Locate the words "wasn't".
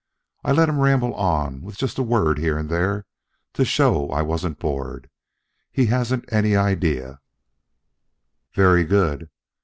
4.23-4.57